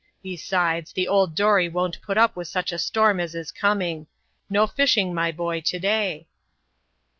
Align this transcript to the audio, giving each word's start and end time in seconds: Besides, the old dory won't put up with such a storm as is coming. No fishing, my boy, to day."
Besides, 0.23 0.91
the 0.93 1.07
old 1.07 1.35
dory 1.35 1.69
won't 1.69 2.01
put 2.01 2.17
up 2.17 2.35
with 2.35 2.47
such 2.47 2.71
a 2.71 2.79
storm 2.79 3.19
as 3.19 3.35
is 3.35 3.51
coming. 3.51 4.07
No 4.49 4.65
fishing, 4.65 5.13
my 5.13 5.31
boy, 5.31 5.61
to 5.61 5.77
day." 5.77 6.27